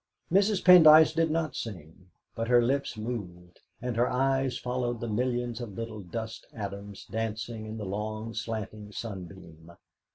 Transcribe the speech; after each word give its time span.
Mrs. 0.31 0.63
Pendyce 0.65 1.13
did 1.13 1.29
not 1.29 1.55
sing, 1.55 2.09
but 2.33 2.47
her 2.47 2.59
lips 2.59 2.97
moved, 2.97 3.59
and 3.79 3.95
her 3.97 4.09
eyes 4.09 4.57
followed 4.57 4.99
the 4.99 5.07
millions 5.07 5.61
of 5.61 5.73
little 5.73 6.01
dust 6.01 6.47
atoms 6.55 7.05
dancing 7.05 7.67
in 7.67 7.77
the 7.77 7.85
long 7.85 8.33
slanting 8.33 8.91
sunbeam. 8.91 9.69